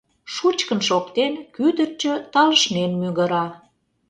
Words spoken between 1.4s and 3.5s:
кӱдырчӧ талышнен мӱгыра.